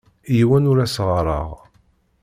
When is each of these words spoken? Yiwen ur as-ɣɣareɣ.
Yiwen 0.35 0.69
ur 0.71 0.77
as-ɣɣareɣ. 0.85 1.49